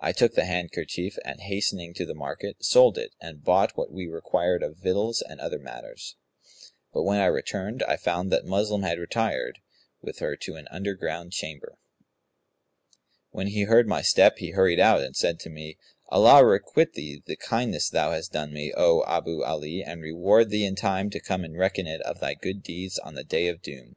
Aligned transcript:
I 0.00 0.12
took 0.12 0.32
the 0.32 0.46
handkerchief, 0.46 1.18
and 1.26 1.40
hastening 1.42 1.92
to 1.92 2.06
the 2.06 2.14
market, 2.14 2.64
sold 2.64 2.96
it 2.96 3.12
and 3.20 3.44
bought 3.44 3.76
what 3.76 3.92
we 3.92 4.08
required 4.08 4.62
of 4.62 4.76
victuals 4.78 5.20
and 5.20 5.38
other 5.40 5.58
matters; 5.58 6.16
but 6.94 7.02
when 7.02 7.18
I 7.20 7.26
returned, 7.26 7.82
I 7.82 7.98
found 7.98 8.32
that 8.32 8.46
Muslim 8.46 8.80
had 8.82 8.98
retired, 8.98 9.58
with 10.00 10.20
her 10.20 10.36
to 10.36 10.54
an 10.56 10.68
underground 10.70 11.32
chamber.[FN#184] 11.32 12.88
When 13.28 13.48
he 13.48 13.64
heard 13.64 13.86
my 13.86 14.00
step 14.00 14.38
he 14.38 14.52
hurried 14.52 14.80
out 14.80 15.02
and 15.02 15.14
said 15.14 15.38
to 15.40 15.50
me, 15.50 15.76
'Allah 16.08 16.46
requite 16.46 16.94
thee 16.94 17.22
the 17.26 17.36
kindness 17.36 17.90
thou 17.90 18.12
hast 18.12 18.32
done 18.32 18.54
me, 18.54 18.72
O 18.74 19.04
Abu 19.06 19.42
Ali 19.44 19.82
and 19.82 20.00
reward 20.00 20.48
thee 20.48 20.64
in 20.64 20.76
time 20.76 21.10
to 21.10 21.20
come 21.20 21.44
and 21.44 21.58
reckon 21.58 21.86
it 21.86 22.00
of 22.00 22.20
thy 22.20 22.32
good 22.32 22.62
deeds 22.62 22.98
on 23.00 23.16
the 23.16 23.22
Day 23.22 23.48
of 23.48 23.60
Doom!' 23.60 23.92